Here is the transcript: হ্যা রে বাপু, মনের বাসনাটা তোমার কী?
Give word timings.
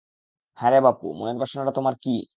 হ্যা 0.59 0.69
রে 0.69 0.79
বাপু, 0.81 1.07
মনের 1.13 1.37
বাসনাটা 1.39 1.71
তোমার 1.71 1.95
কী? 1.95 2.15